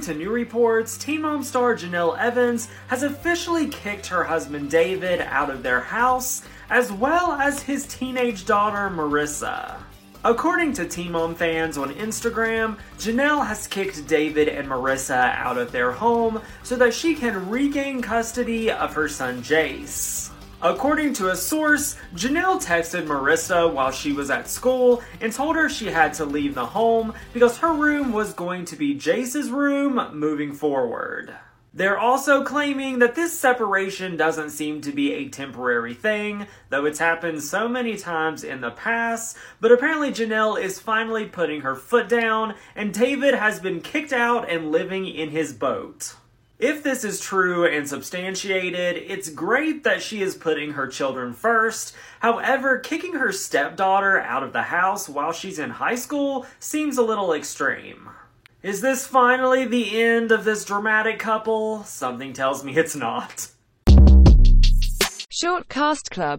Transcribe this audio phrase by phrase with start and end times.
[0.00, 5.20] According to new reports, Teen Mom star Jenelle Evans has officially kicked her husband David
[5.20, 9.76] out of their house, as well as his teenage daughter Maryssa.
[10.24, 15.70] According to Teen Mom fans on Instagram, Jenelle has kicked David and Maryssa out of
[15.70, 20.19] their home so that she can regain custody of her son Jace.
[20.62, 25.70] According to a source, Jenelle texted Maryssa while she was at school and told her
[25.70, 30.10] she had to leave the home because her room was going to be Jace's room
[30.12, 31.34] moving forward.
[31.72, 36.98] They're also claiming that this separation doesn't seem to be a temporary thing, though it's
[36.98, 42.06] happened so many times in the past, but apparently Jenelle is finally putting her foot
[42.06, 46.16] down and David has been kicked out and living in his boat.
[46.60, 51.94] If this is true and substantiated, it's great that she is putting her children first.
[52.20, 57.02] However, kicking her stepdaughter out of the house while she's in high school seems a
[57.02, 58.10] little extreme.
[58.62, 61.82] Is this finally the end of this dramatic couple?
[61.84, 63.48] Something tells me it's not.
[65.30, 66.38] Short Cast Club